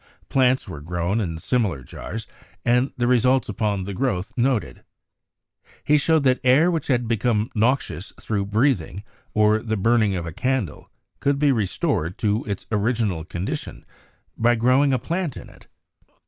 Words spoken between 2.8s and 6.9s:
the result upon the growth noted. He showed that air which